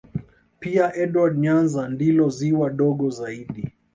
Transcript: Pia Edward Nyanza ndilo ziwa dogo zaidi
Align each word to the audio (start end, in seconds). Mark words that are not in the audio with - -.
Pia 0.59 0.95
Edward 0.95 1.37
Nyanza 1.37 1.89
ndilo 1.89 2.29
ziwa 2.29 2.69
dogo 2.69 3.09
zaidi 3.09 3.71